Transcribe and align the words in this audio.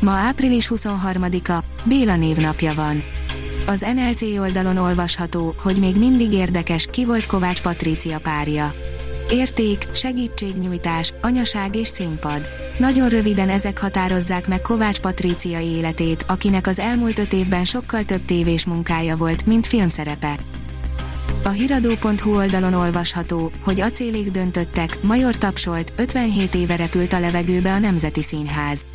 Ma 0.00 0.10
április 0.10 0.70
23-a, 0.74 1.64
Béla 1.84 2.16
névnapja 2.16 2.74
van. 2.74 3.02
Az 3.66 3.86
NLC 3.94 4.22
oldalon 4.22 4.76
olvasható, 4.76 5.54
hogy 5.62 5.78
még 5.78 5.96
mindig 5.96 6.32
érdekes, 6.32 6.86
ki 6.90 7.04
volt 7.04 7.26
Kovács 7.26 7.60
Patrícia 7.62 8.18
párja. 8.18 8.72
Érték, 9.30 9.88
segítségnyújtás, 9.92 11.14
anyaság 11.22 11.76
és 11.76 11.88
színpad. 11.88 12.48
Nagyon 12.78 13.08
röviden 13.08 13.48
ezek 13.48 13.78
határozzák 13.78 14.48
meg 14.48 14.60
Kovács 14.60 15.00
Patrícia 15.00 15.60
életét, 15.60 16.24
akinek 16.28 16.66
az 16.66 16.78
elmúlt 16.78 17.18
öt 17.18 17.32
évben 17.32 17.64
sokkal 17.64 18.04
több 18.04 18.24
tévés 18.24 18.64
munkája 18.64 19.16
volt, 19.16 19.46
mint 19.46 19.66
filmszerepe. 19.66 20.38
A 21.44 21.48
hiradó.hu 21.48 22.34
oldalon 22.34 22.74
olvasható, 22.74 23.50
hogy 23.64 23.80
acélék 23.80 24.30
döntöttek, 24.30 25.02
Major 25.02 25.36
tapsolt, 25.36 25.92
57 25.96 26.54
éve 26.54 26.76
repült 26.76 27.12
a 27.12 27.20
levegőbe 27.20 27.72
a 27.72 27.78
Nemzeti 27.78 28.22
Színház 28.22 28.86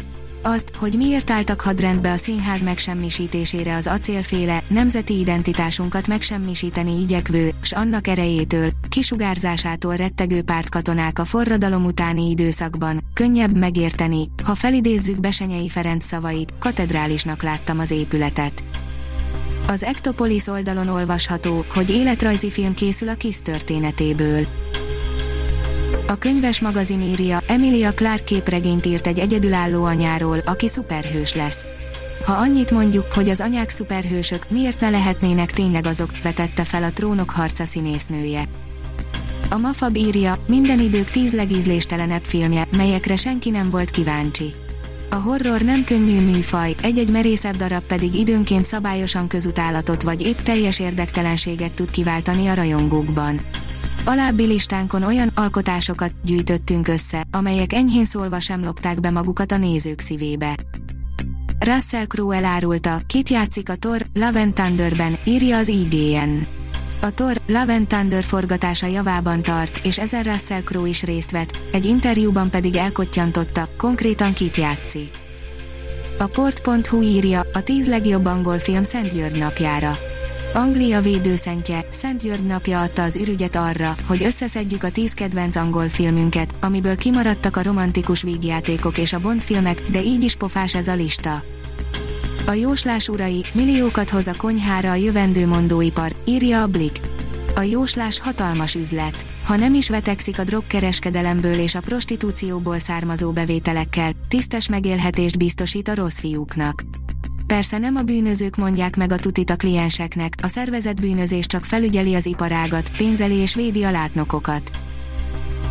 azt, 0.45 0.75
hogy 0.75 0.93
miért 0.97 1.29
álltak 1.29 1.61
hadrendbe 1.61 2.11
a 2.11 2.17
színház 2.17 2.61
megsemmisítésére 2.61 3.75
az 3.75 3.87
acélféle, 3.87 4.63
nemzeti 4.67 5.19
identitásunkat 5.19 6.07
megsemmisíteni 6.07 6.99
igyekvő, 6.99 7.51
s 7.61 7.71
annak 7.71 8.07
erejétől, 8.07 8.71
kisugárzásától 8.89 9.95
rettegő 9.95 10.41
pártkatonák 10.41 11.19
a 11.19 11.25
forradalom 11.25 11.85
utáni 11.85 12.29
időszakban, 12.29 12.99
könnyebb 13.13 13.57
megérteni, 13.57 14.29
ha 14.43 14.55
felidézzük 14.55 15.19
Besenyei 15.19 15.69
Ferenc 15.69 16.05
szavait, 16.05 16.53
katedrálisnak 16.59 17.43
láttam 17.43 17.79
az 17.79 17.91
épületet. 17.91 18.63
Az 19.67 19.83
Ektopolis 19.83 20.47
oldalon 20.47 20.87
olvasható, 20.87 21.65
hogy 21.73 21.89
életrajzi 21.89 22.49
film 22.49 22.73
készül 22.73 23.09
a 23.09 23.13
KISZ 23.13 23.41
történetéből. 23.41 24.47
A 26.15 26.17
könyves 26.17 26.61
magazin 26.61 27.01
írja, 27.01 27.43
Emilia 27.47 27.93
Clark 27.93 28.23
képregényt 28.23 28.85
írt 28.85 29.07
egy 29.07 29.19
egyedülálló 29.19 29.83
anyáról, 29.83 30.39
aki 30.45 30.67
szuperhős 30.67 31.33
lesz. 31.33 31.65
Ha 32.25 32.33
annyit 32.33 32.71
mondjuk, 32.71 33.13
hogy 33.13 33.29
az 33.29 33.39
anyák 33.39 33.69
szuperhősök, 33.69 34.49
miért 34.49 34.79
ne 34.79 34.89
lehetnének 34.89 35.51
tényleg 35.51 35.85
azok, 35.85 36.09
vetette 36.23 36.63
fel 36.63 36.83
a 36.83 36.91
trónok 36.91 37.29
harca 37.29 37.65
színésznője. 37.65 38.43
A 39.49 39.57
Mafab 39.57 39.95
írja, 39.95 40.43
minden 40.47 40.79
idők 40.79 41.09
tíz 41.09 41.33
legízléstelenebb 41.33 42.23
filmje, 42.23 42.67
melyekre 42.77 43.15
senki 43.15 43.49
nem 43.49 43.69
volt 43.69 43.89
kíváncsi. 43.89 44.53
A 45.09 45.15
horror 45.15 45.61
nem 45.61 45.83
könnyű 45.83 46.21
műfaj, 46.21 46.75
egy-egy 46.81 47.11
merészebb 47.11 47.55
darab 47.55 47.83
pedig 47.83 48.13
időnként 48.13 48.65
szabályosan 48.65 49.27
közutálatot 49.27 50.03
vagy 50.03 50.21
épp 50.21 50.37
teljes 50.37 50.79
érdektelenséget 50.79 51.73
tud 51.73 51.89
kiváltani 51.89 52.47
a 52.47 52.53
rajongókban. 52.53 53.41
Alábbi 54.07 54.45
listánkon 54.45 55.03
olyan 55.03 55.31
alkotásokat 55.35 56.11
gyűjtöttünk 56.23 56.87
össze, 56.87 57.23
amelyek 57.31 57.73
enyhén 57.73 58.05
szólva 58.05 58.39
sem 58.39 58.63
lopták 58.63 58.99
be 58.99 59.09
magukat 59.09 59.51
a 59.51 59.57
nézők 59.57 59.99
szívébe. 59.99 60.55
Russell 61.59 62.05
Crowe 62.05 62.35
elárulta, 62.35 63.01
kit 63.07 63.29
játszik 63.29 63.69
a 63.69 63.75
Thor, 63.75 64.05
Love 64.13 64.41
and 64.41 64.53
Thunderben, 64.53 65.17
írja 65.25 65.57
az 65.57 65.67
IGN. 65.67 66.47
A 67.01 67.13
Thor, 67.13 67.41
Love 67.47 67.73
and 67.73 67.87
Thunder 67.87 68.23
forgatása 68.23 68.87
javában 68.87 69.43
tart, 69.43 69.81
és 69.83 69.99
ezen 69.99 70.23
Russell 70.23 70.61
Crowe 70.61 70.87
is 70.87 71.03
részt 71.03 71.31
vett, 71.31 71.59
egy 71.71 71.85
interjúban 71.85 72.49
pedig 72.49 72.75
elkottyantotta, 72.75 73.69
konkrétan 73.77 74.33
kit 74.33 74.57
játszik. 74.57 75.09
A 76.17 76.25
port.hu 76.25 77.01
írja, 77.01 77.47
a 77.53 77.61
10 77.61 77.87
legjobb 77.87 78.25
angol 78.25 78.59
film 78.59 78.83
Szent 78.83 79.13
György 79.13 79.37
napjára. 79.37 79.97
Anglia 80.55 81.01
védőszentje, 81.01 81.85
Szent 81.91 82.23
György 82.23 82.45
napja 82.45 82.81
adta 82.81 83.03
az 83.03 83.15
ürügyet 83.15 83.55
arra, 83.55 83.95
hogy 84.07 84.23
összeszedjük 84.23 84.83
a 84.83 84.89
tíz 84.89 85.13
kedvenc 85.13 85.55
angol 85.55 85.89
filmünket, 85.89 86.55
amiből 86.61 86.95
kimaradtak 86.95 87.57
a 87.57 87.63
romantikus 87.63 88.21
vígjátékok 88.21 88.97
és 88.97 89.13
a 89.13 89.19
Bond 89.19 89.41
filmek, 89.41 89.81
de 89.91 90.01
így 90.01 90.23
is 90.23 90.35
pofás 90.35 90.75
ez 90.75 90.87
a 90.87 90.95
lista. 90.95 91.43
A 92.45 92.51
jóslás 92.51 93.07
urai, 93.07 93.45
milliókat 93.53 94.09
hoz 94.09 94.27
a 94.27 94.33
konyhára 94.37 94.91
a 94.91 94.95
jövendő 94.95 95.47
mondóipar, 95.47 96.15
írja 96.25 96.61
a 96.61 96.67
Blick. 96.67 97.09
A 97.55 97.61
jóslás 97.61 98.19
hatalmas 98.19 98.75
üzlet. 98.75 99.25
Ha 99.45 99.55
nem 99.55 99.73
is 99.73 99.89
vetekszik 99.89 100.39
a 100.39 100.43
drogkereskedelemből 100.43 101.57
és 101.59 101.75
a 101.75 101.79
prostitúcióból 101.79 102.79
származó 102.79 103.31
bevételekkel, 103.31 104.11
tisztes 104.27 104.69
megélhetést 104.69 105.37
biztosít 105.37 105.87
a 105.87 105.95
rossz 105.95 106.19
fiúknak. 106.19 106.83
Persze 107.47 107.77
nem 107.77 107.95
a 107.95 108.01
bűnözők 108.01 108.55
mondják 108.55 108.95
meg 108.95 109.11
a 109.11 109.17
tutit 109.17 109.49
a 109.49 109.55
klienseknek, 109.55 110.33
a 110.41 110.47
szervezet 110.47 111.01
bűnözés 111.01 111.45
csak 111.45 111.63
felügyeli 111.63 112.15
az 112.15 112.25
iparágat, 112.25 112.97
pénzeli 112.97 113.35
és 113.35 113.55
védi 113.55 113.83
a 113.83 113.91
látnokokat. 113.91 114.69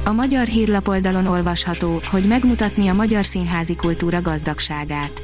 A 0.05 0.12
magyar 0.12 0.47
hírlapoldalon 0.47 1.27
olvasható, 1.27 2.03
hogy 2.11 2.27
megmutatni 2.29 2.89
a 2.89 2.93
magyar 2.93 3.25
színházi 3.25 3.77
kultúra 3.77 4.23
gazdagságát. 4.23 5.23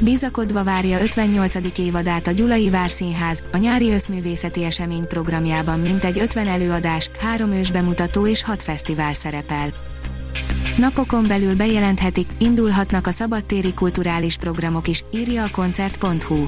Bizakodva 0.00 0.64
várja 0.64 1.00
58. 1.00 1.78
évadát 1.78 2.26
a 2.26 2.30
Gyulai 2.30 2.70
Várszínház, 2.70 3.44
a 3.52 3.56
nyári 3.56 3.90
összművészeti 3.90 4.64
esemény 4.64 5.06
programjában 5.06 5.80
mintegy 5.80 6.18
50 6.18 6.46
előadás, 6.46 7.10
három 7.20 7.52
ős 7.52 7.70
bemutató 7.70 8.26
és 8.26 8.42
6 8.42 8.62
fesztivál 8.62 9.14
szerepel. 9.14 9.72
Napokon 10.76 11.24
belül 11.28 11.54
bejelenthetik, 11.54 12.28
indulhatnak 12.38 13.06
a 13.06 13.10
szabadtéri 13.10 13.74
kulturális 13.74 14.36
programok 14.36 14.88
is, 14.88 15.04
írja 15.12 15.44
a 15.44 15.50
koncert.hu. 15.50 16.46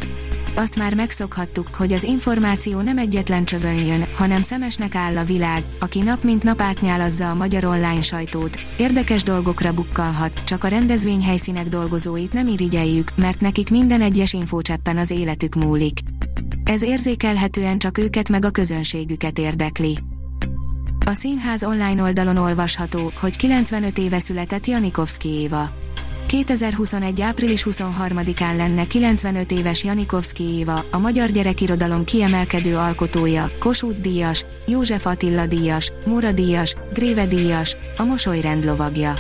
Azt 0.55 0.79
már 0.79 0.95
megszokhattuk, 0.95 1.69
hogy 1.75 1.93
az 1.93 2.03
információ 2.03 2.81
nem 2.81 2.99
egyetlen 2.99 3.45
csövön 3.45 3.87
jön, 3.87 4.05
hanem 4.15 4.43
szemesnek 4.43 4.95
áll 4.95 5.17
a 5.17 5.25
világ, 5.25 5.65
aki 5.81 6.01
nap 6.01 6.25
mint 6.25 6.43
nap 6.43 6.61
átnyálazza 6.61 7.31
a 7.31 7.35
magyar 7.35 7.65
online 7.65 8.01
sajtót. 8.01 8.61
Érdekes 8.79 9.23
dolgokra 9.23 9.73
bukkanhat, 9.73 10.45
csak 10.45 10.65
a 10.65 10.69
rendezvényhelyszínek 10.69 11.69
dolgozóit 11.69 12.33
nem 12.33 12.47
irigyeljük, 12.47 13.17
mert 13.17 13.41
nekik 13.41 13.71
minden 13.71 14.01
egyes 14.01 14.33
infócseppen 14.33 14.97
az 14.97 15.11
életük 15.11 15.55
múlik. 15.55 15.99
Ez 16.65 16.83
érzékelhetően 16.83 17.79
csak 17.79 17.99
őket 17.99 18.29
meg 18.29 18.45
a 18.45 18.51
közönségüket 18.51 19.39
érdekli. 19.39 19.99
A 21.09 21.15
színház 21.15 21.63
online 21.63 22.03
oldalon 22.03 22.37
olvasható, 22.37 23.13
hogy 23.21 23.37
95 23.37 23.99
éve 23.99 24.19
született 24.19 24.67
Janikovszki 24.67 25.29
Éva. 25.29 25.71
2021. 26.27 27.21
április 27.21 27.67
23-án 27.71 28.57
lenne 28.57 28.87
95 28.87 29.51
éves 29.53 29.85
Janikovszki 29.85 30.45
Éva, 30.45 30.85
a 30.91 30.99
magyar 30.99 31.31
gyerekirodalom 31.31 32.05
kiemelkedő 32.05 32.77
alkotója, 32.77 33.51
Kossuth 33.59 34.01
Díjas, 34.01 34.45
József 34.67 35.07
Attila 35.07 35.47
Díjas, 35.47 35.93
Móra 36.07 36.33
Díjas, 36.33 36.75
Gréve 36.93 37.27
Díjas, 37.27 37.77
a 37.97 38.05
Mosolyrend 38.05 38.65
lovagja. 38.65 39.15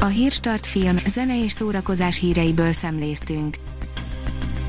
A 0.00 0.06
Hírstart 0.06 0.66
film, 0.66 0.96
zene 1.06 1.42
és 1.42 1.52
szórakozás 1.52 2.18
híreiből 2.18 2.72
szemléztünk. 2.72 3.56